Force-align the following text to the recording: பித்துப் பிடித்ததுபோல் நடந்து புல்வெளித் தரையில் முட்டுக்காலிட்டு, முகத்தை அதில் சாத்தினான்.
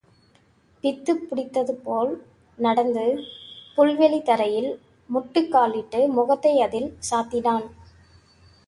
பித்துப் 0.83 1.27
பிடித்ததுபோல் 1.29 2.13
நடந்து 2.57 3.05
புல்வெளித் 3.77 4.25
தரையில் 4.25 4.71
முட்டுக்காலிட்டு, 5.09 6.07
முகத்தை 6.09 6.61
அதில் 6.61 6.91
சாத்தினான். 7.11 7.67